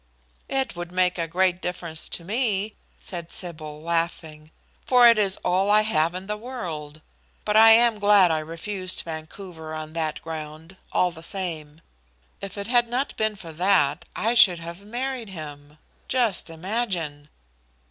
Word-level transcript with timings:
"It 0.49 0.75
would 0.75 0.91
make 0.91 1.19
a 1.19 1.27
great 1.27 1.61
difference 1.61 2.09
to 2.09 2.23
me," 2.23 2.73
said 2.99 3.31
Sybil, 3.31 3.83
laughing, 3.83 4.49
"for 4.83 5.07
it 5.07 5.19
is 5.19 5.37
all 5.45 5.69
I 5.69 5.81
have 5.81 6.15
in 6.15 6.25
the 6.25 6.37
world. 6.37 7.01
But 7.45 7.55
I 7.55 7.73
am 7.73 7.99
glad 7.99 8.31
I 8.31 8.39
refused 8.39 9.01
Vancouver 9.03 9.75
on 9.75 9.93
that 9.93 10.19
ground, 10.23 10.75
all 10.91 11.11
the 11.11 11.21
same. 11.21 11.81
If 12.41 12.57
it 12.57 12.65
had 12.65 12.87
not 12.87 13.15
been 13.15 13.35
for 13.35 13.53
that 13.53 14.05
I 14.15 14.33
should 14.33 14.57
have 14.57 14.83
married 14.83 15.29
him 15.29 15.77
just 16.07 16.49
imagine!" 16.49 17.29